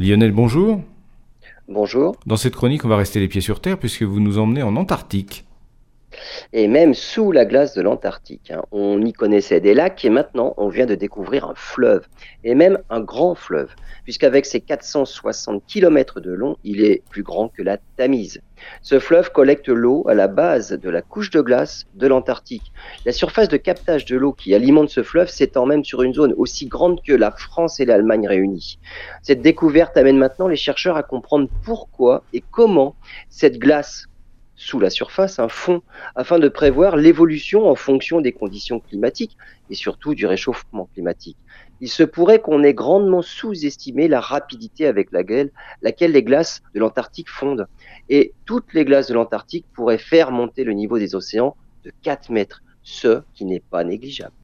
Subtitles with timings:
[0.00, 0.80] Lionel, bonjour.
[1.68, 2.16] Bonjour.
[2.24, 4.76] Dans cette chronique, on va rester les pieds sur terre puisque vous nous emmenez en
[4.76, 5.44] Antarctique.
[6.52, 8.50] Et même sous la glace de l'Antarctique.
[8.50, 8.62] hein.
[8.72, 12.06] On y connaissait des lacs et maintenant on vient de découvrir un fleuve.
[12.42, 13.70] Et même un grand fleuve.
[14.02, 18.40] Puisqu'avec ses 460 km de long, il est plus grand que la Tamise.
[18.82, 22.72] Ce fleuve collecte l'eau à la base de la couche de glace de l'Antarctique.
[23.06, 26.34] La surface de captage de l'eau qui alimente ce fleuve s'étend même sur une zone
[26.36, 28.78] aussi grande que la France et l'Allemagne réunies.
[29.22, 32.96] Cette découverte amène maintenant les chercheurs à comprendre pourquoi et comment
[33.28, 34.06] cette glace
[34.60, 35.80] sous la surface un fond
[36.14, 39.38] afin de prévoir l'évolution en fonction des conditions climatiques
[39.70, 41.38] et surtout du réchauffement climatique.
[41.80, 45.50] Il se pourrait qu'on ait grandement sous-estimé la rapidité avec laquelle,
[45.82, 47.68] les glaces de l'Antarctique fondent.
[48.10, 52.28] Et toutes les glaces de l'Antarctique pourraient faire monter le niveau des océans de 4
[52.28, 54.34] mètres, ce qui n'est pas négligeable.